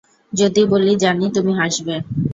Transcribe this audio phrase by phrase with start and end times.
[0.33, 1.95] যদি বলি জানি, তুমি হাসবে।